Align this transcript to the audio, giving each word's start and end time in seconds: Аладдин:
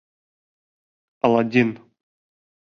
Аладдин: 1.29 1.75